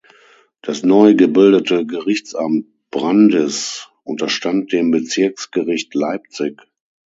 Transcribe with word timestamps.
Das 0.63 0.81
neu 0.81 1.13
gebildete 1.13 1.85
Gerichtsamt 1.85 2.65
Brandis 2.89 3.87
unterstand 4.01 4.71
dem 4.73 4.89
Bezirksgericht 4.89 5.93
Leipzig. 5.93 6.59